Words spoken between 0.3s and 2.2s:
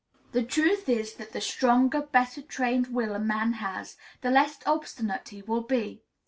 The truth is that the stronger,